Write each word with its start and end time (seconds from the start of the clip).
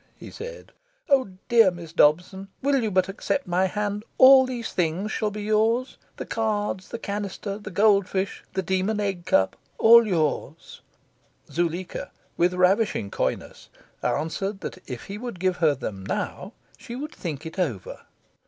he 0.17 0.31
said. 0.31 0.71
"Oh, 1.09 1.29
dear 1.47 1.69
Miss 1.69 1.93
Dobson, 1.93 2.47
will 2.63 2.81
you 2.81 2.89
but 2.89 3.07
accept 3.07 3.45
my 3.45 3.67
hand, 3.67 4.03
all 4.17 4.47
these 4.47 4.73
things 4.73 5.11
shall 5.11 5.29
be 5.29 5.43
yours 5.43 5.99
the 6.17 6.25
cards, 6.25 6.89
the 6.89 6.97
canister, 6.97 7.59
the 7.59 7.69
goldfish, 7.69 8.43
the 8.53 8.63
demon 8.63 8.99
egg 8.99 9.27
cup 9.27 9.55
all 9.77 10.07
yours!" 10.07 10.81
Zuleika, 11.51 12.09
with 12.35 12.55
ravishing 12.55 13.11
coyness, 13.11 13.69
answered 14.01 14.61
that 14.61 14.79
if 14.89 15.03
he 15.05 15.19
would 15.19 15.39
give 15.39 15.57
her 15.57 15.75
them 15.75 16.03
now, 16.03 16.53
she 16.79 16.95
would 16.95 17.13
"think 17.13 17.45
it 17.45 17.59
over." 17.59 17.99